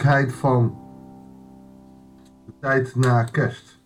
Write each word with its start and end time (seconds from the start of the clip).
van 0.00 0.78
de 2.46 2.52
tijd 2.60 2.94
na 2.94 3.24
kerst. 3.24 3.78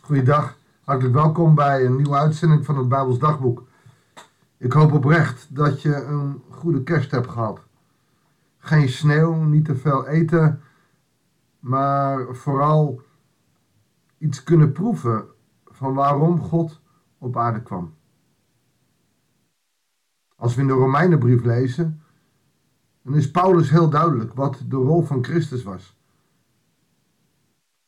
Goeiedag, 0.00 0.58
hartelijk 0.84 1.14
welkom 1.14 1.54
bij 1.54 1.84
een 1.84 1.96
nieuwe 1.96 2.16
uitzending 2.16 2.64
van 2.64 2.76
het 2.78 2.88
Bijbels 2.88 3.18
Dagboek. 3.18 3.66
Ik 4.56 4.72
hoop 4.72 4.92
oprecht 4.92 5.54
dat 5.54 5.82
je 5.82 5.94
een 6.04 6.42
goede 6.50 6.82
kerst 6.82 7.10
hebt 7.10 7.28
gehad. 7.28 7.60
Geen 8.58 8.88
sneeuw, 8.88 9.34
niet 9.34 9.64
te 9.64 9.76
veel 9.76 10.06
eten, 10.06 10.60
maar 11.58 12.34
vooral 12.34 13.02
iets 14.18 14.42
kunnen 14.42 14.72
proeven 14.72 15.24
van 15.64 15.94
waarom 15.94 16.40
God 16.40 16.80
op 17.18 17.36
aarde 17.36 17.62
kwam. 17.62 17.94
Als 20.36 20.54
we 20.54 20.60
in 20.60 20.66
de 20.66 20.72
Romeinenbrief 20.72 21.44
lezen, 21.44 22.01
dan 23.02 23.14
is 23.14 23.30
Paulus 23.30 23.70
heel 23.70 23.90
duidelijk 23.90 24.34
wat 24.34 24.62
de 24.68 24.76
rol 24.76 25.02
van 25.02 25.24
Christus 25.24 25.62
was. 25.62 25.96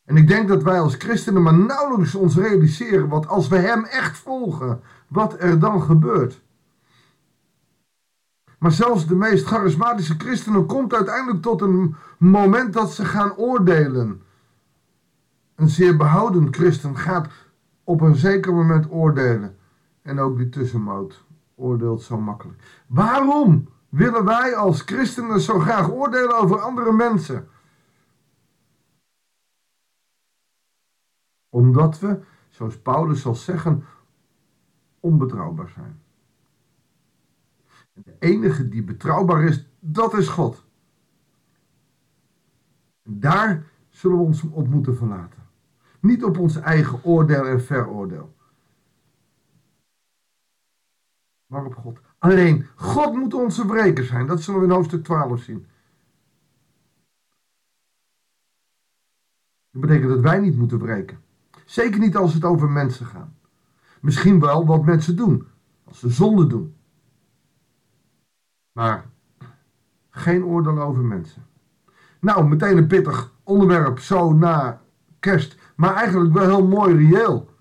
En 0.04 0.16
ik 0.16 0.28
denk 0.28 0.48
dat 0.48 0.62
wij 0.62 0.80
als 0.80 0.94
christenen 0.94 1.42
maar 1.42 1.58
nauwelijks 1.58 2.14
ons 2.14 2.36
realiseren 2.36 3.08
wat 3.08 3.26
als 3.28 3.48
we 3.48 3.56
hem 3.56 3.84
echt 3.84 4.18
volgen, 4.18 4.80
wat 5.08 5.40
er 5.40 5.58
dan 5.58 5.82
gebeurt. 5.82 6.42
Maar 8.58 8.72
zelfs 8.72 9.06
de 9.06 9.14
meest 9.14 9.46
charismatische 9.46 10.14
christenen 10.18 10.66
komt 10.66 10.94
uiteindelijk 10.94 11.42
tot 11.42 11.60
een 11.60 11.94
moment 12.18 12.72
dat 12.72 12.92
ze 12.92 13.04
gaan 13.04 13.36
oordelen. 13.36 14.22
Een 15.54 15.68
zeer 15.68 15.96
behouden 15.96 16.54
christen 16.54 16.96
gaat 16.96 17.28
op 17.84 18.00
een 18.00 18.14
zeker 18.14 18.54
moment 18.54 18.90
oordelen. 18.90 19.56
En 20.02 20.18
ook 20.18 20.36
die 20.36 20.48
tussenmoot 20.48 21.24
oordeelt 21.54 22.02
zo 22.02 22.20
makkelijk. 22.20 22.82
Waarom? 22.86 23.68
Willen 23.94 24.24
wij 24.24 24.56
als 24.56 24.80
christenen 24.80 25.40
zo 25.40 25.58
graag 25.58 25.90
oordelen 25.90 26.36
over 26.36 26.60
andere 26.60 26.92
mensen? 26.92 27.48
Omdat 31.48 31.98
we, 31.98 32.20
zoals 32.48 32.80
Paulus 32.80 33.20
zal 33.20 33.34
zeggen, 33.34 33.84
onbetrouwbaar 35.00 35.68
zijn. 35.68 36.02
En 37.92 38.02
de 38.02 38.16
enige 38.18 38.68
die 38.68 38.82
betrouwbaar 38.82 39.42
is, 39.42 39.68
dat 39.78 40.14
is 40.14 40.28
God. 40.28 40.64
En 43.02 43.20
daar 43.20 43.66
zullen 43.88 44.16
we 44.16 44.22
ons 44.22 44.42
op 44.42 44.68
moeten 44.68 44.96
verlaten. 44.96 45.42
Niet 46.00 46.24
op 46.24 46.38
ons 46.38 46.56
eigen 46.56 47.04
oordeel 47.04 47.46
en 47.46 47.62
veroordeel. 47.62 48.34
Maar 51.46 51.64
op 51.64 51.74
God. 51.74 52.00
Alleen, 52.24 52.66
God 52.74 53.14
moet 53.14 53.34
onze 53.34 53.66
wreker 53.66 54.04
zijn. 54.04 54.26
Dat 54.26 54.42
zullen 54.42 54.60
we 54.60 54.66
in 54.66 54.72
hoofdstuk 54.72 55.04
12 55.04 55.42
zien. 55.42 55.66
Dat 59.70 59.80
betekent 59.80 60.08
dat 60.08 60.20
wij 60.20 60.38
niet 60.38 60.56
moeten 60.56 60.78
wreken. 60.78 61.18
Zeker 61.64 62.00
niet 62.00 62.16
als 62.16 62.34
het 62.34 62.44
over 62.44 62.70
mensen 62.70 63.06
gaat. 63.06 63.28
Misschien 64.00 64.40
wel 64.40 64.66
wat 64.66 64.84
mensen 64.84 65.16
doen. 65.16 65.46
Als 65.84 65.98
ze 65.98 66.10
zonde 66.10 66.46
doen. 66.46 66.74
Maar 68.72 69.06
geen 70.10 70.44
oordeel 70.44 70.80
over 70.80 71.02
mensen. 71.02 71.46
Nou, 72.20 72.48
meteen 72.48 72.76
een 72.76 72.86
pittig 72.86 73.32
onderwerp 73.42 73.98
zo 73.98 74.32
na 74.32 74.82
kerst. 75.20 75.56
Maar 75.76 75.94
eigenlijk 75.94 76.32
wel 76.32 76.46
heel 76.46 76.66
mooi 76.66 76.94
reëel. 76.94 77.53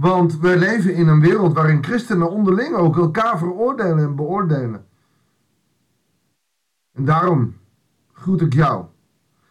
Want 0.00 0.38
we 0.38 0.58
leven 0.58 0.94
in 0.94 1.08
een 1.08 1.20
wereld 1.20 1.52
waarin 1.52 1.84
christenen 1.84 2.30
onderling 2.30 2.74
ook 2.74 2.96
elkaar 2.96 3.38
veroordelen 3.38 4.04
en 4.04 4.16
beoordelen. 4.16 4.86
En 6.92 7.04
daarom 7.04 7.56
groet 8.12 8.40
ik 8.40 8.52
jou. 8.52 8.84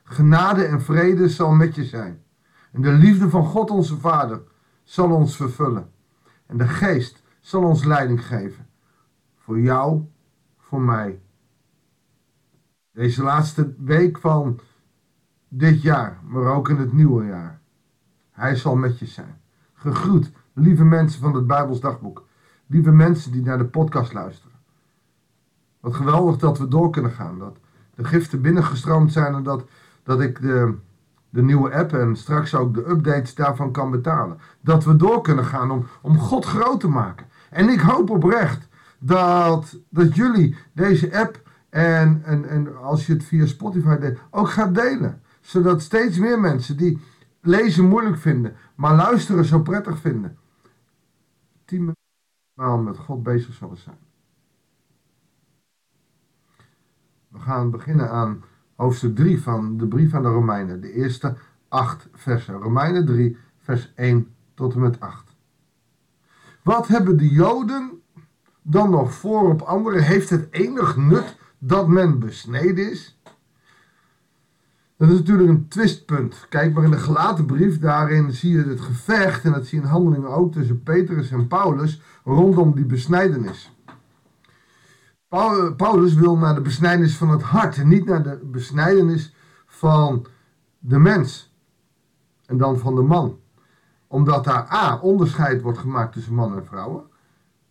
Genade 0.04 0.64
en 0.64 0.82
vrede 0.82 1.30
zal 1.30 1.52
met 1.52 1.76
je 1.76 1.86
zijn. 1.86 2.24
En 2.72 2.82
de 2.82 2.92
liefde 2.92 3.30
van 3.30 3.46
God 3.46 3.70
onze 3.70 3.98
Vader 3.98 4.42
zal 4.84 5.12
ons 5.12 5.36
vervullen. 5.36 5.92
En 6.46 6.58
de 6.58 6.68
Geest 6.68 7.24
zal 7.40 7.64
ons 7.64 7.84
leiding 7.84 8.26
geven. 8.26 8.68
Voor 9.38 9.60
jou, 9.60 10.08
voor 10.58 10.82
mij. 10.82 11.22
Deze 12.92 13.24
laatste 13.24 13.74
week 13.78 14.18
van 14.18 14.60
dit 15.48 15.82
jaar, 15.82 16.20
maar 16.24 16.46
ook 16.46 16.70
in 16.70 16.78
het 16.78 16.94
nieuwe 16.94 17.26
jaar. 17.26 17.62
Hij 18.32 18.56
zal 18.56 18.76
met 18.76 19.00
je 19.00 19.06
zijn. 19.06 19.42
Gegroet 19.74 20.32
Lieve 20.54 20.84
mensen 20.84 21.22
van 21.22 21.36
het 21.36 21.48
Bijbels 21.48 21.80
Dagboek. 21.80 22.28
Lieve 22.68 22.92
mensen 22.92 23.32
die 23.32 23.42
naar 23.42 23.58
de 23.58 23.66
podcast 23.66 24.14
luisteren. 24.14 24.58
Wat 25.80 25.94
geweldig 25.94 26.38
dat 26.38 26.58
we 26.58 26.68
door 26.68 26.90
kunnen 26.90 27.12
gaan. 27.12 27.40
Dat 27.40 27.58
de 27.96 28.04
giften 28.04 28.42
binnengestroomd 28.42 29.12
zijn 29.12 29.34
en 29.34 29.44
dat, 29.44 29.64
dat 30.04 30.22
ik 30.22 30.42
de, 30.42 30.74
de 31.30 31.42
nieuwe 31.42 31.74
app 31.74 31.94
en 31.94 32.16
straks 32.16 32.56
ook 32.56 32.74
de 32.74 32.90
updates 32.90 33.36
daarvan 33.36 33.72
kan 33.72 33.92
betalen. 33.92 34.40
Dat 34.62 34.84
we 34.84 34.96
door 34.96 35.22
kunnen 35.22 35.46
gaan 35.46 35.72
om, 35.72 35.86
om 36.02 36.18
God 36.18 36.46
groot 36.46 36.80
te 36.80 36.88
maken. 36.88 37.26
En 37.50 37.70
ik 37.70 37.80
hoop 37.80 38.10
oprecht 38.10 38.68
dat, 39.00 39.78
dat 39.90 40.16
jullie 40.16 40.56
deze 40.74 41.18
app 41.18 41.42
en, 41.70 42.22
en, 42.26 42.50
en 42.50 42.78
als 42.78 43.06
je 43.06 43.14
het 43.14 43.24
via 43.24 43.46
Spotify 43.46 43.98
deed, 43.98 44.18
ook 44.30 44.50
gaat 44.50 44.76
delen. 44.76 45.22
Zodat 45.42 45.82
steeds 45.82 46.18
meer 46.18 46.40
mensen 46.40 46.78
die 46.78 47.02
lezen 47.42 47.86
moeilijk 47.86 48.18
vinden, 48.18 48.56
maar 48.76 48.96
luisteren 48.96 49.46
zo 49.46 49.62
prettig 49.62 50.00
vinden, 50.00 50.38
tien 51.66 51.96
maal 52.54 52.78
met 52.78 52.98
God 52.98 53.24
bezig 53.24 53.54
zullen 53.54 53.78
zijn. 53.78 53.98
We 57.28 57.40
gaan 57.40 57.72
beginnen 57.72 58.10
aan 58.12 58.44
hoofdstuk 58.76 59.16
3 59.16 59.42
van 59.42 59.78
de 59.78 59.88
brief 59.88 60.14
aan 60.14 60.24
de 60.24 60.30
Romeinen. 60.30 60.82
De 60.82 60.92
eerste 60.92 61.36
acht 61.68 62.08
versen. 62.14 62.56
Romeinen 62.56 63.06
3, 63.06 63.38
vers 63.58 63.94
1 63.96 64.36
tot 64.54 64.74
en 64.74 64.80
met 64.80 65.00
8. 65.00 65.36
Wat 66.64 66.88
hebben 66.88 67.18
de 67.18 67.30
Joden 67.30 68.02
dan 68.62 68.90
nog 68.90 69.14
voor 69.14 69.50
op 69.50 69.62
anderen? 69.62 70.04
Heeft 70.04 70.30
het 70.30 70.48
enig 70.52 70.98
nut 70.98 71.38
dat 71.58 71.88
men 71.88 72.20
besneden 72.20 72.92
is? 72.92 73.20
Dat 75.00 75.10
is 75.10 75.18
natuurlijk 75.18 75.50
een 75.50 75.68
twistpunt. 75.68 76.46
Kijk 76.50 76.74
maar 76.74 76.84
in 76.84 76.92
de 76.92 76.98
gelaten 76.98 77.46
brief, 77.46 77.80
daarin 77.80 78.32
zie 78.32 78.52
je 78.52 78.64
het 78.64 78.82
gevecht, 78.82 79.46
en 79.46 79.52
dat 79.52 79.66
zie 79.66 79.80
je 79.80 79.86
in 79.86 79.92
handelingen 79.92 80.30
ook 80.30 80.54
tussen 80.54 80.84
Petrus 80.84 81.32
en 81.32 81.48
Paulus, 81.48 82.02
rondom 82.24 82.76
die 82.76 82.86
besnijdenis. 82.86 83.76
Paulus 85.78 86.14
wil 86.14 86.38
naar 86.38 86.56
de 86.56 86.62
besnijdenis 86.62 87.18
van 87.18 87.30
het 87.30 87.42
hart 87.42 87.78
en 87.78 87.88
niet 87.88 88.06
naar 88.06 88.24
de 88.24 88.40
besnijdenis 88.44 89.36
van 89.66 90.26
de 90.80 91.00
mens 91.00 91.54
en 92.46 92.58
dan 92.58 92.78
van 92.80 92.96
de 92.96 93.02
man. 93.02 93.40
Omdat 94.08 94.44
daar 94.44 94.72
A, 94.72 95.00
onderscheid 95.00 95.62
wordt 95.62 95.78
gemaakt 95.78 96.14
tussen 96.14 96.34
man 96.34 96.56
en 96.56 96.66
vrouwen. 96.66 97.04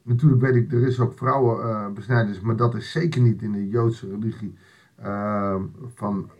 Natuurlijk 0.03 0.41
weet 0.41 0.55
ik, 0.55 0.73
er 0.73 0.87
is 0.87 1.01
ook 1.01 1.13
vrouwenbesnijdenis, 1.13 2.41
maar 2.41 2.57
dat 2.57 2.75
is 2.75 2.91
zeker 2.91 3.21
niet 3.21 3.43
in 3.43 3.53
de 3.53 3.69
Joodse 3.69 4.09
religie 4.09 4.55
uh, 5.01 5.55
van 5.95 6.31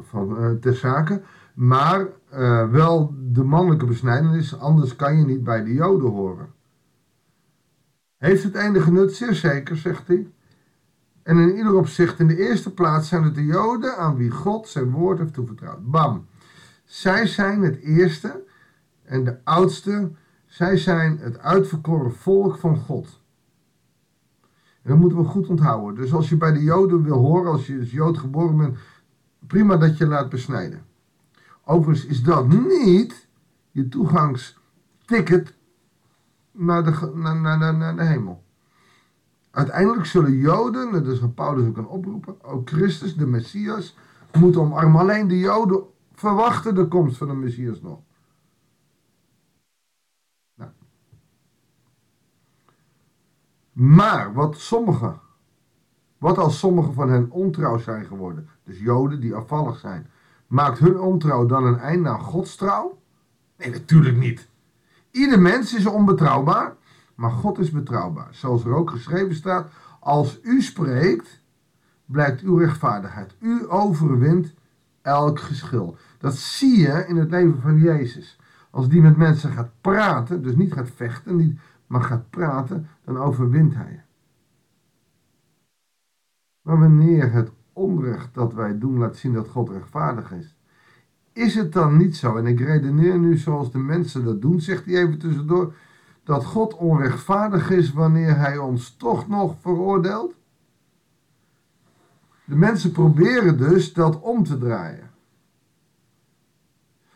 van, 0.00 0.42
uh, 0.42 0.50
ter 0.50 0.74
zake. 0.74 1.22
Maar 1.54 2.06
uh, 2.32 2.70
wel 2.70 3.14
de 3.18 3.44
mannelijke 3.44 3.86
besnijdenis, 3.86 4.58
anders 4.58 4.96
kan 4.96 5.16
je 5.16 5.24
niet 5.24 5.44
bij 5.44 5.64
de 5.64 5.72
Joden 5.72 6.10
horen. 6.10 6.52
Heeft 8.18 8.42
het 8.42 8.54
enige 8.54 8.92
nut? 8.92 9.14
Zeer 9.14 9.34
zeker, 9.34 9.76
zegt 9.76 10.08
hij. 10.08 10.32
En 11.22 11.38
in 11.38 11.56
ieder 11.56 11.74
opzicht, 11.74 12.18
in 12.18 12.26
de 12.26 12.48
eerste 12.48 12.74
plaats 12.74 13.08
zijn 13.08 13.22
het 13.22 13.34
de 13.34 13.44
Joden 13.44 13.96
aan 13.96 14.16
wie 14.16 14.30
God 14.30 14.68
zijn 14.68 14.90
woord 14.90 15.18
heeft 15.18 15.34
toevertrouwd. 15.34 15.90
Bam. 15.90 16.26
Zij 16.84 17.26
zijn 17.26 17.62
het 17.62 17.80
eerste 17.80 18.44
en 19.02 19.24
de 19.24 19.38
oudste. 19.44 20.10
Zij 20.46 20.76
zijn 20.76 21.18
het 21.18 21.38
uitverkoren 21.38 22.12
volk 22.12 22.56
van 22.56 22.76
God. 22.76 23.22
En 24.82 24.90
dat 24.90 24.98
moeten 24.98 25.18
we 25.18 25.24
goed 25.24 25.48
onthouden. 25.48 25.94
Dus 25.94 26.12
als 26.14 26.28
je 26.28 26.36
bij 26.36 26.52
de 26.52 26.62
Joden 26.62 27.02
wil 27.02 27.18
horen, 27.18 27.52
als 27.52 27.66
je 27.66 27.78
als 27.78 27.90
Jood 27.90 28.18
geboren 28.18 28.56
bent, 28.56 28.76
prima 29.46 29.76
dat 29.76 29.98
je 29.98 30.06
laat 30.06 30.28
besnijden. 30.28 30.86
Overigens 31.64 32.06
is 32.06 32.22
dat 32.22 32.48
niet 32.48 33.28
je 33.70 33.88
toegangsticket 33.88 35.54
naar 36.52 36.84
de, 36.84 37.12
naar, 37.14 37.36
naar, 37.36 37.76
naar 37.76 37.96
de 37.96 38.04
hemel. 38.04 38.44
Uiteindelijk 39.50 40.06
zullen 40.06 40.36
Joden, 40.36 40.92
dat 40.92 41.06
is 41.06 41.20
wat 41.20 41.34
Paulus 41.34 41.66
ook 41.66 41.74
kan 41.74 41.88
oproepen, 41.88 42.44
ook 42.44 42.68
Christus, 42.68 43.16
de 43.16 43.26
Messias, 43.26 43.96
moeten 44.38 44.60
omarmen. 44.60 45.00
Alleen 45.00 45.28
de 45.28 45.38
Joden 45.38 45.82
verwachten 46.12 46.74
de 46.74 46.88
komst 46.88 47.16
van 47.16 47.28
de 47.28 47.34
Messias 47.34 47.80
nog. 47.80 48.00
Nou. 50.54 50.70
Maar 53.72 54.32
wat 54.32 54.58
sommigen 54.58 55.20
wat 56.24 56.38
als 56.38 56.58
sommigen 56.58 56.94
van 56.94 57.10
hen 57.10 57.30
ontrouw 57.30 57.78
zijn 57.78 58.04
geworden, 58.04 58.48
dus 58.64 58.78
Joden 58.78 59.20
die 59.20 59.34
afvallig 59.34 59.78
zijn, 59.78 60.06
maakt 60.46 60.78
hun 60.78 61.00
ontrouw 61.00 61.46
dan 61.46 61.64
een 61.64 61.78
einde 61.78 62.08
aan 62.08 62.20
Gods 62.20 62.56
trouw? 62.56 62.98
Nee, 63.56 63.70
natuurlijk 63.70 64.16
niet. 64.16 64.48
Ieder 65.10 65.40
mens 65.40 65.74
is 65.74 65.86
onbetrouwbaar, 65.86 66.74
maar 67.14 67.30
God 67.30 67.58
is 67.58 67.70
betrouwbaar. 67.70 68.28
Zoals 68.30 68.64
er 68.64 68.74
ook 68.74 68.90
geschreven 68.90 69.34
staat, 69.34 69.70
als 70.00 70.40
u 70.42 70.62
spreekt, 70.62 71.40
blijkt 72.04 72.40
uw 72.40 72.56
rechtvaardigheid. 72.56 73.34
U 73.40 73.70
overwint 73.70 74.54
elk 75.02 75.40
geschil. 75.40 75.96
Dat 76.18 76.34
zie 76.34 76.78
je 76.78 77.04
in 77.06 77.16
het 77.16 77.30
leven 77.30 77.60
van 77.60 77.78
Jezus. 77.78 78.38
Als 78.70 78.88
die 78.88 79.02
met 79.02 79.16
mensen 79.16 79.50
gaat 79.50 79.70
praten, 79.80 80.42
dus 80.42 80.54
niet 80.54 80.72
gaat 80.72 80.90
vechten, 80.94 81.60
maar 81.86 82.02
gaat 82.02 82.30
praten, 82.30 82.88
dan 83.04 83.18
overwint 83.18 83.74
hij. 83.74 84.03
Maar 86.64 86.78
wanneer 86.78 87.32
het 87.32 87.50
onrecht 87.72 88.34
dat 88.34 88.54
wij 88.54 88.78
doen 88.78 88.98
laat 88.98 89.16
zien 89.16 89.32
dat 89.32 89.48
God 89.48 89.70
rechtvaardig 89.70 90.32
is, 90.32 90.56
is 91.32 91.54
het 91.54 91.72
dan 91.72 91.96
niet 91.96 92.16
zo, 92.16 92.36
en 92.36 92.46
ik 92.46 92.60
redeneer 92.60 93.18
nu 93.18 93.36
zoals 93.36 93.72
de 93.72 93.78
mensen 93.78 94.24
dat 94.24 94.42
doen, 94.42 94.60
zegt 94.60 94.84
hij 94.84 94.94
even 94.94 95.18
tussendoor, 95.18 95.74
dat 96.24 96.44
God 96.44 96.74
onrechtvaardig 96.74 97.70
is 97.70 97.92
wanneer 97.92 98.36
hij 98.36 98.58
ons 98.58 98.96
toch 98.96 99.28
nog 99.28 99.54
veroordeelt? 99.60 100.34
De 102.44 102.56
mensen 102.56 102.92
proberen 102.92 103.58
dus 103.58 103.92
dat 103.92 104.20
om 104.20 104.44
te 104.44 104.58
draaien. 104.58 105.10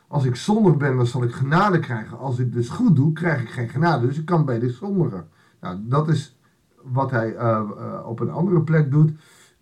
Als 0.06 0.24
ik 0.24 0.36
zondig 0.36 0.76
ben, 0.76 0.96
dan 0.96 1.06
zal 1.06 1.22
ik 1.22 1.32
genade 1.32 1.78
krijgen. 1.78 2.18
Als 2.18 2.38
ik 2.38 2.52
dus 2.52 2.68
goed 2.68 2.96
doe, 2.96 3.12
krijg 3.12 3.42
ik 3.42 3.50
geen 3.50 3.68
genade. 3.68 4.06
Dus 4.06 4.18
ik 4.18 4.24
kan 4.24 4.44
bij 4.44 4.58
de 4.58 4.70
zondigen. 4.70 5.28
Nou, 5.60 5.78
dat 5.80 6.08
is 6.08 6.38
wat 6.82 7.10
hij 7.10 7.34
uh, 7.34 7.40
uh, 7.40 8.06
op 8.06 8.20
een 8.20 8.30
andere 8.30 8.60
plek 8.60 8.90
doet. 8.90 9.12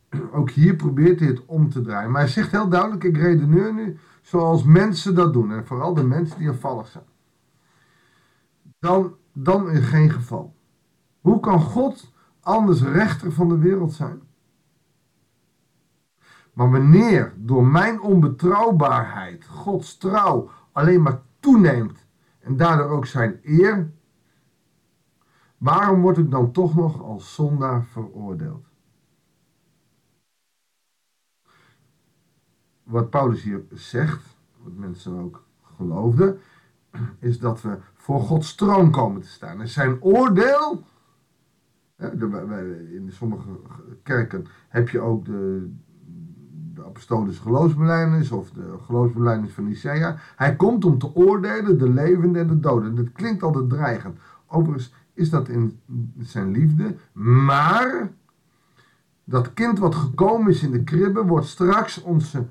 Ook 0.32 0.50
hier 0.50 0.76
probeert 0.76 1.20
hij 1.20 1.28
het 1.28 1.44
om 1.46 1.70
te 1.70 1.80
draaien. 1.80 2.10
Maar 2.10 2.20
hij 2.20 2.30
zegt 2.30 2.50
heel 2.50 2.68
duidelijk: 2.68 3.04
ik 3.04 3.16
redeneer 3.16 3.74
nu 3.74 3.98
zoals 4.22 4.64
mensen 4.64 5.14
dat 5.14 5.32
doen. 5.32 5.52
En 5.52 5.66
vooral 5.66 5.94
de 5.94 6.04
mensen 6.04 6.38
die 6.38 6.48
afvallig 6.48 6.86
zijn. 6.86 7.04
Dan, 8.78 9.14
dan 9.32 9.70
in 9.70 9.82
geen 9.82 10.10
geval. 10.10 10.54
Hoe 11.20 11.40
kan 11.40 11.60
God 11.60 12.12
anders 12.40 12.82
rechter 12.82 13.32
van 13.32 13.48
de 13.48 13.58
wereld 13.58 13.92
zijn? 13.92 14.20
Maar 16.52 16.70
wanneer 16.70 17.34
door 17.36 17.66
mijn 17.66 18.00
onbetrouwbaarheid 18.00 19.46
Gods 19.46 19.96
trouw 19.96 20.50
alleen 20.72 21.02
maar 21.02 21.22
toeneemt 21.40 22.06
en 22.38 22.56
daardoor 22.56 22.88
ook 22.88 23.06
zijn 23.06 23.40
eer, 23.42 23.92
waarom 25.58 26.00
word 26.00 26.18
ik 26.18 26.30
dan 26.30 26.52
toch 26.52 26.74
nog 26.76 27.02
als 27.02 27.34
zondaar 27.34 27.84
veroordeeld? 27.84 28.65
Wat 32.86 33.10
Paulus 33.10 33.42
hier 33.42 33.64
zegt, 33.72 34.36
wat 34.62 34.72
mensen 34.76 35.18
ook 35.18 35.44
geloofden, 35.76 36.38
is 37.18 37.38
dat 37.38 37.62
we 37.62 37.78
voor 37.94 38.20
Gods 38.20 38.54
troon 38.54 38.90
komen 38.90 39.20
te 39.20 39.28
staan. 39.28 39.60
En 39.60 39.68
zijn 39.68 40.02
oordeel, 40.02 40.84
in 41.96 43.08
sommige 43.08 43.48
kerken 44.02 44.46
heb 44.68 44.88
je 44.88 45.00
ook 45.00 45.24
de, 45.24 45.70
de 46.74 46.84
apostolische 46.84 47.42
geloofsbelijdenis 47.42 48.30
of 48.30 48.50
de 48.50 48.74
geloofsbelijdenis 48.80 49.52
van 49.52 49.64
Nicea. 49.64 50.16
Hij 50.36 50.56
komt 50.56 50.84
om 50.84 50.98
te 50.98 51.14
oordelen 51.14 51.78
de 51.78 51.92
levenden 51.92 52.42
en 52.42 52.48
de 52.48 52.60
doden. 52.60 52.94
Dat 52.94 53.12
klinkt 53.12 53.42
altijd 53.42 53.68
dreigend. 53.68 54.18
Overigens 54.46 54.94
is 55.12 55.30
dat 55.30 55.48
in 55.48 55.80
zijn 56.18 56.50
liefde, 56.50 56.96
maar 57.12 58.12
dat 59.24 59.54
kind 59.54 59.78
wat 59.78 59.94
gekomen 59.94 60.50
is 60.50 60.62
in 60.62 60.70
de 60.70 60.84
kribbe 60.84 61.24
wordt 61.24 61.46
straks 61.46 62.02
onze 62.02 62.46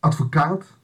advocaat. 0.00 0.76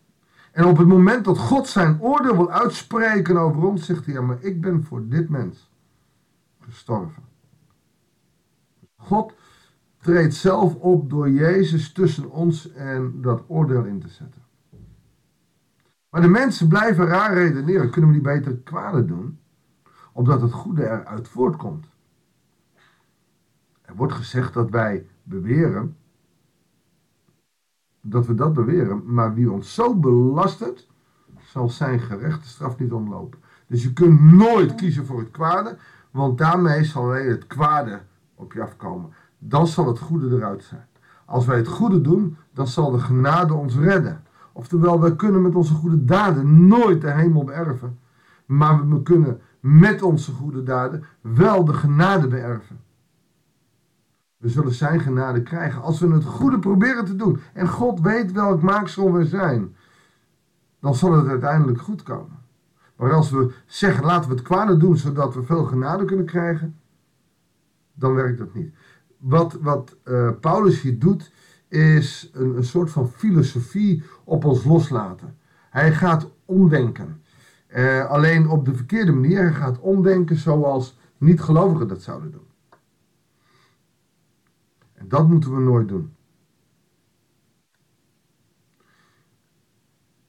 En 0.53 0.65
op 0.65 0.77
het 0.77 0.87
moment 0.87 1.25
dat 1.25 1.39
God 1.39 1.69
zijn 1.69 2.01
oordeel 2.01 2.37
wil 2.37 2.51
uitspreken 2.51 3.37
over 3.37 3.63
ons, 3.63 3.87
zegt 3.87 4.05
hij: 4.05 4.15
Ja, 4.15 4.21
maar 4.21 4.43
ik 4.43 4.61
ben 4.61 4.85
voor 4.85 5.09
dit 5.09 5.29
mens 5.29 5.73
gestorven. 6.61 7.23
God 8.97 9.35
treedt 9.99 10.35
zelf 10.35 10.75
op 10.75 11.11
door 11.11 11.31
Jezus 11.31 11.93
tussen 11.93 12.31
ons 12.31 12.73
en 12.73 13.21
dat 13.21 13.45
oordeel 13.47 13.85
in 13.85 14.01
te 14.01 14.09
zetten. 14.09 14.43
Maar 16.11 16.23
de 16.23 16.29
mensen 16.29 16.69
blijven 16.69 17.07
raar 17.07 17.35
redeneren. 17.35 17.91
Kunnen 17.91 18.11
we 18.11 18.17
niet 18.17 18.25
beter 18.25 18.57
kwade 18.57 19.05
doen? 19.05 19.39
Omdat 20.13 20.41
het 20.41 20.53
goede 20.53 20.85
eruit 20.85 21.29
voortkomt. 21.29 21.87
Er 23.83 23.95
wordt 23.97 24.13
gezegd 24.13 24.55
dat 24.55 24.71
wij 24.71 25.07
beweren, 25.23 25.97
dat 28.07 28.27
we 28.27 28.35
dat 28.35 28.53
beweren, 28.53 29.03
maar 29.07 29.35
wie 29.35 29.51
ons 29.51 29.75
zo 29.75 29.95
belastert, 29.95 30.89
zal 31.39 31.69
zijn 31.69 32.01
gerechte 32.01 32.49
straf 32.49 32.79
niet 32.79 32.93
omlopen. 32.93 33.39
Dus 33.67 33.83
je 33.83 33.93
kunt 33.93 34.21
nooit 34.21 34.75
kiezen 34.75 35.07
voor 35.07 35.19
het 35.19 35.31
kwade, 35.31 35.77
want 36.11 36.39
daarmee 36.39 36.85
zal 36.85 37.03
alleen 37.03 37.29
het 37.29 37.47
kwade 37.47 38.01
op 38.35 38.53
je 38.53 38.63
afkomen 38.63 39.13
dan 39.47 39.67
zal 39.67 39.87
het 39.87 39.99
goede 39.99 40.37
eruit 40.37 40.65
zijn. 40.65 40.87
Als 41.25 41.47
wij 41.47 41.57
het 41.57 41.69
goede 41.69 42.01
doen, 42.01 42.37
dan 42.53 42.67
zal 42.67 42.91
de 42.91 42.99
genade 42.99 43.55
ons 43.55 43.77
redden. 43.77 44.23
Oftewel, 44.53 45.01
wij 45.01 45.17
kunnen 45.17 45.43
met 45.43 45.55
onze 45.55 45.75
goede 45.75 46.05
daden 46.05 46.67
nooit 46.67 47.01
de 47.01 47.11
hemel 47.11 47.45
beërven. 47.45 47.99
Maar 48.47 48.89
we 48.89 49.03
kunnen 49.03 49.41
met 49.61 50.03
onze 50.03 50.33
goede 50.33 50.63
daden 50.63 51.05
wel 51.21 51.65
de 51.65 51.73
genade 51.73 52.29
beërven. 52.29 52.81
We 54.45 54.51
zullen 54.51 54.73
zijn 54.73 55.01
genade 55.01 55.43
krijgen 55.43 55.83
als 55.83 56.01
we 56.01 56.13
het 56.13 56.25
goede 56.25 56.59
proberen 56.59 57.05
te 57.05 57.17
doen. 57.17 57.41
En 57.53 57.69
God 57.69 58.01
weet 58.01 58.33
welk 58.33 58.63
maaksel 58.63 59.13
we 59.13 59.25
zijn. 59.25 59.77
Dan 60.81 60.95
zal 60.95 61.13
het 61.13 61.29
uiteindelijk 61.29 61.81
goed 61.81 62.03
komen. 62.03 62.39
Maar 62.97 63.13
als 63.13 63.31
we 63.31 63.53
zeggen, 63.67 64.05
laten 64.05 64.29
we 64.29 64.35
het 64.35 64.45
kwade 64.45 64.77
doen 64.77 64.97
zodat 64.97 65.35
we 65.35 65.43
veel 65.43 65.65
genade 65.65 66.05
kunnen 66.05 66.27
krijgen, 66.27 66.77
dan 67.95 68.15
werkt 68.15 68.39
dat 68.39 68.55
niet 68.55 68.75
wat, 69.25 69.59
wat 69.61 69.97
uh, 70.05 70.31
Paulus 70.41 70.81
hier 70.81 70.99
doet, 70.99 71.33
is 71.69 72.31
een, 72.33 72.57
een 72.57 72.65
soort 72.65 72.91
van 72.91 73.09
filosofie 73.09 74.03
op 74.25 74.45
ons 74.45 74.65
loslaten. 74.65 75.37
Hij 75.71 75.93
gaat 75.93 76.31
omdenken. 76.45 77.23
Uh, 77.77 78.11
alleen 78.11 78.49
op 78.49 78.65
de 78.65 78.75
verkeerde 78.75 79.13
manier. 79.13 79.43
Hij 79.43 79.53
gaat 79.53 79.79
omdenken 79.79 80.37
zoals 80.37 80.99
niet-gelovigen 81.19 81.89
dat 81.89 82.03
zouden 82.03 82.31
doen. 82.31 82.54
Dat 85.09 85.29
moeten 85.29 85.55
we 85.55 85.61
nooit 85.61 85.89
doen. 85.89 86.15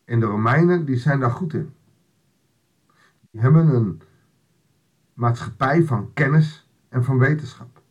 En 0.06 0.20
de 0.20 0.26
Romeinen, 0.26 0.86
die 0.86 0.98
zijn 0.98 1.20
daar 1.20 1.32
goed 1.32 1.54
in. 1.54 1.74
Die 3.32 3.42
hebben 3.42 3.68
een 3.68 4.02
maatschappij 5.14 5.84
van 5.84 6.14
kennis 6.14 6.70
en 6.90 7.04
van 7.04 7.18
wetenschap 7.18 7.84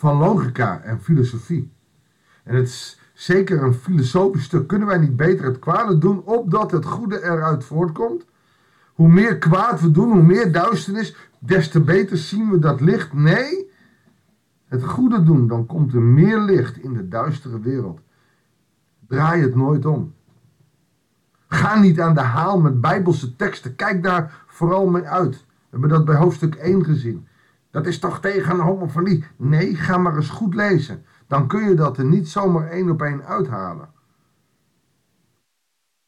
van 0.00 0.16
logica 0.16 0.80
en 0.80 1.00
filosofie. 1.00 1.72
En 2.44 2.54
het 2.54 2.66
is 2.66 3.00
zeker 3.12 3.62
een 3.62 3.74
filosofisch 3.74 4.44
stuk. 4.44 4.66
Kunnen 4.66 4.88
wij 4.88 4.98
niet 4.98 5.16
beter 5.16 5.44
het 5.44 5.58
kwade 5.58 5.98
doen, 5.98 6.22
opdat 6.24 6.70
het 6.70 6.84
goede 6.84 7.22
eruit 7.22 7.64
voortkomt? 7.64 8.24
Hoe 8.94 9.08
meer 9.08 9.38
kwaad 9.38 9.80
we 9.80 9.90
doen, 9.90 10.12
hoe 10.12 10.22
meer 10.22 10.52
duisternis, 10.52 11.16
des 11.38 11.68
te 11.68 11.80
beter 11.80 12.16
zien 12.16 12.50
we 12.50 12.58
dat 12.58 12.80
licht. 12.80 13.12
Nee, 13.12 13.69
het 14.70 14.84
goede 14.84 15.22
doen, 15.22 15.46
dan 15.46 15.66
komt 15.66 15.94
er 15.94 16.02
meer 16.02 16.38
licht 16.38 16.76
in 16.76 16.92
de 16.92 17.08
duistere 17.08 17.60
wereld. 17.60 18.00
Draai 19.06 19.42
het 19.42 19.54
nooit 19.54 19.86
om. 19.86 20.14
Ga 21.48 21.78
niet 21.78 22.00
aan 22.00 22.14
de 22.14 22.20
haal 22.20 22.60
met 22.60 22.80
bijbelse 22.80 23.36
teksten. 23.36 23.76
Kijk 23.76 24.02
daar 24.02 24.44
vooral 24.46 24.86
mee 24.86 25.02
uit. 25.02 25.36
We 25.36 25.66
hebben 25.70 25.88
dat 25.88 26.04
bij 26.04 26.14
hoofdstuk 26.16 26.54
1 26.54 26.84
gezien. 26.84 27.26
Dat 27.70 27.86
is 27.86 27.98
toch 27.98 28.20
tegen 28.20 28.54
een 28.54 28.60
homofilie? 28.60 29.24
Nee, 29.36 29.74
ga 29.74 29.98
maar 29.98 30.16
eens 30.16 30.30
goed 30.30 30.54
lezen. 30.54 31.04
Dan 31.26 31.46
kun 31.46 31.68
je 31.68 31.74
dat 31.74 31.98
er 31.98 32.04
niet 32.04 32.28
zomaar 32.28 32.68
één 32.68 32.90
op 32.90 33.02
één 33.02 33.24
uithalen. 33.24 33.88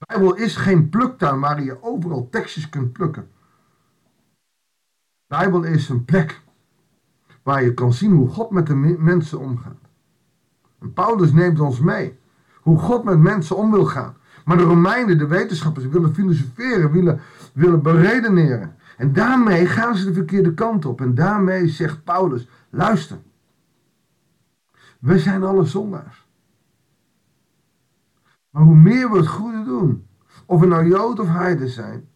Bijbel 0.06 0.34
is 0.34 0.56
geen 0.56 0.88
pluktuin 0.88 1.40
waar 1.40 1.62
je 1.62 1.82
overal 1.82 2.28
tekstjes 2.30 2.68
kunt 2.68 2.92
plukken. 2.92 3.30
Bijbel 5.26 5.62
is 5.62 5.88
een 5.88 6.04
plek 6.04 6.42
waar 7.42 7.62
je 7.62 7.74
kan 7.74 7.92
zien 7.92 8.12
hoe 8.12 8.28
God 8.28 8.50
met 8.50 8.66
de 8.66 8.74
mensen 8.98 9.38
omgaat. 9.38 9.80
En 10.80 10.92
Paulus 10.92 11.32
neemt 11.32 11.60
ons 11.60 11.80
mee 11.80 12.18
hoe 12.62 12.78
God 12.78 13.04
met 13.04 13.18
mensen 13.18 13.56
om 13.56 13.70
wil 13.70 13.84
gaan. 13.84 14.16
Maar 14.44 14.56
de 14.56 14.62
Romeinen, 14.62 15.18
de 15.18 15.26
wetenschappers, 15.26 15.86
willen 15.86 16.14
filosoferen, 16.14 16.90
willen, 16.90 17.20
willen 17.52 17.82
beredeneren. 17.82 18.76
En 18.96 19.12
daarmee 19.12 19.66
gaan 19.66 19.96
ze 19.96 20.04
de 20.04 20.12
verkeerde 20.12 20.54
kant 20.54 20.84
op. 20.84 21.00
En 21.00 21.14
daarmee 21.14 21.68
zegt 21.68 22.04
Paulus: 22.04 22.48
luister, 22.70 23.18
we 24.98 25.18
zijn 25.18 25.42
alle 25.42 25.64
zondaars. 25.64 26.26
Maar 28.50 28.62
hoe 28.62 28.76
meer 28.76 29.10
we 29.10 29.16
het 29.16 29.28
goede 29.28 29.64
doen, 29.64 30.06
of 30.46 30.60
we 30.60 30.66
nou 30.66 30.88
Jood 30.88 31.18
of 31.18 31.28
Heiden 31.28 31.68
zijn, 31.68 32.08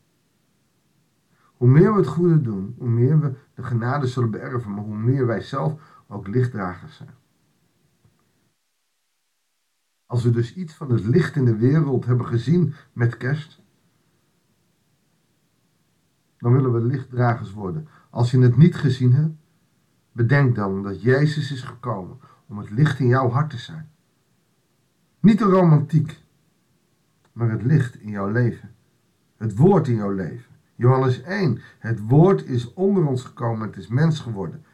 hoe 1.56 1.68
meer 1.68 1.92
we 1.92 1.98
het 1.98 2.08
goede 2.08 2.40
doen, 2.40 2.74
hoe 2.78 2.88
meer 2.88 3.20
we 3.20 3.34
de 3.54 3.62
genade 3.62 4.06
zullen 4.06 4.30
beërven, 4.30 4.74
maar 4.74 4.84
hoe 4.84 4.96
meer 4.96 5.26
wij 5.26 5.40
zelf 5.40 6.02
ook 6.08 6.26
lichtdragers 6.26 6.96
zijn. 6.96 7.14
Als 10.06 10.24
we 10.24 10.30
dus 10.30 10.54
iets 10.54 10.74
van 10.74 10.90
het 10.90 11.04
licht 11.04 11.36
in 11.36 11.44
de 11.44 11.56
wereld 11.56 12.04
hebben 12.04 12.26
gezien 12.26 12.74
met 12.92 13.16
kerst, 13.16 13.62
dan 16.38 16.52
willen 16.52 16.72
we 16.72 16.80
lichtdragers 16.80 17.52
worden. 17.52 17.88
Als 18.10 18.30
je 18.30 18.38
het 18.38 18.56
niet 18.56 18.74
gezien 18.74 19.12
hebt, 19.12 19.34
bedenk 20.12 20.54
dan 20.54 20.82
dat 20.82 21.02
Jezus 21.02 21.52
is 21.52 21.62
gekomen 21.62 22.18
om 22.46 22.58
het 22.58 22.70
licht 22.70 22.98
in 22.98 23.06
jouw 23.06 23.28
hart 23.28 23.50
te 23.50 23.58
zijn. 23.58 23.90
Niet 25.20 25.38
de 25.38 25.44
romantiek, 25.44 26.22
maar 27.32 27.50
het 27.50 27.62
licht 27.62 28.00
in 28.00 28.10
jouw 28.10 28.30
leven. 28.30 28.74
Het 29.36 29.56
woord 29.56 29.88
in 29.88 29.94
jouw 29.94 30.12
leven. 30.12 30.55
Johannes 30.76 31.22
1. 31.22 31.60
Het 31.78 32.00
woord 32.08 32.46
is 32.46 32.74
onder 32.74 33.06
ons 33.06 33.22
gekomen, 33.22 33.66
het 33.66 33.76
is 33.76 33.88
mens 33.88 34.20
geworden. 34.20 34.64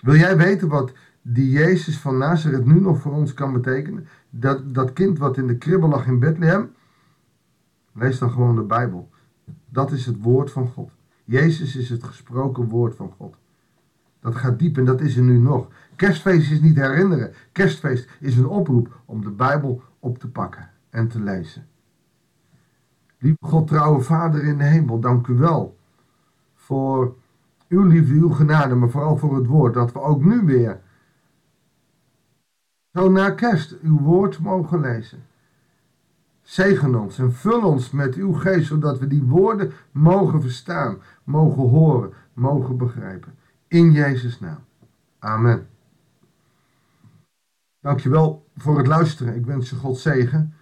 Wil 0.00 0.14
jij 0.14 0.36
weten 0.36 0.68
wat 0.68 0.92
die 1.22 1.50
Jezus 1.50 1.98
van 1.98 2.18
Nazareth 2.18 2.66
nu 2.66 2.80
nog 2.80 3.00
voor 3.00 3.12
ons 3.12 3.34
kan 3.34 3.52
betekenen? 3.52 4.08
Dat, 4.30 4.74
dat 4.74 4.92
kind 4.92 5.18
wat 5.18 5.36
in 5.36 5.46
de 5.46 5.56
kribbel 5.56 5.88
lag 5.88 6.06
in 6.06 6.18
Bethlehem? 6.18 6.70
Lees 7.92 8.18
dan 8.18 8.30
gewoon 8.30 8.54
de 8.54 8.62
Bijbel. 8.62 9.10
Dat 9.68 9.92
is 9.92 10.06
het 10.06 10.22
woord 10.22 10.50
van 10.50 10.68
God. 10.68 10.90
Jezus 11.24 11.76
is 11.76 11.88
het 11.88 12.04
gesproken 12.04 12.68
woord 12.68 12.96
van 12.96 13.14
God. 13.16 13.36
Dat 14.20 14.34
gaat 14.34 14.58
diep 14.58 14.76
en 14.76 14.84
dat 14.84 15.00
is 15.00 15.16
er 15.16 15.22
nu 15.22 15.38
nog. 15.38 15.68
Kerstfeest 15.96 16.50
is 16.50 16.60
niet 16.60 16.76
herinneren. 16.76 17.32
Kerstfeest 17.52 18.08
is 18.20 18.36
een 18.36 18.46
oproep 18.46 19.00
om 19.04 19.20
de 19.20 19.30
Bijbel 19.30 19.82
op 19.98 20.18
te 20.18 20.28
pakken 20.28 20.70
en 20.90 21.08
te 21.08 21.20
lezen. 21.20 21.66
Lieve 23.18 23.38
God, 23.40 23.66
trouwe 23.66 24.00
Vader 24.00 24.44
in 24.44 24.58
de 24.58 24.64
hemel, 24.64 25.00
dank 25.00 25.26
u 25.26 25.34
wel 25.34 25.76
voor 26.54 27.14
uw 27.68 27.82
liefde, 27.82 28.14
uw 28.14 28.30
genade, 28.30 28.74
maar 28.74 28.90
vooral 28.90 29.16
voor 29.16 29.36
het 29.36 29.46
woord. 29.46 29.74
Dat 29.74 29.92
we 29.92 30.00
ook 30.00 30.24
nu 30.24 30.40
weer 30.40 30.80
zo 32.92 33.10
na 33.10 33.30
kerst 33.30 33.76
uw 33.82 34.00
woord 34.00 34.38
mogen 34.38 34.80
lezen. 34.80 35.24
Zegen 36.42 36.94
ons 36.94 37.18
en 37.18 37.32
vul 37.32 37.62
ons 37.62 37.90
met 37.90 38.14
uw 38.14 38.32
geest, 38.32 38.66
zodat 38.66 38.98
we 38.98 39.06
die 39.06 39.22
woorden 39.22 39.72
mogen 39.90 40.42
verstaan, 40.42 40.98
mogen 41.24 41.68
horen, 41.68 42.12
mogen 42.32 42.76
begrijpen. 42.76 43.34
In 43.68 43.92
Jezus' 43.92 44.40
naam. 44.40 44.58
Amen. 45.18 45.68
Dankjewel 47.80 48.46
voor 48.56 48.78
het 48.78 48.86
luisteren. 48.86 49.34
Ik 49.34 49.46
wens 49.46 49.70
je 49.70 49.76
God 49.76 49.98
zegen. 49.98 50.54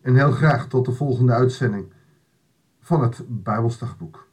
En 0.00 0.14
heel 0.14 0.32
graag 0.32 0.66
tot 0.68 0.84
de 0.84 0.92
volgende 0.92 1.32
uitzending 1.32 1.92
van 2.80 3.02
het 3.02 3.24
Bijbelsdagboek. 3.28 4.27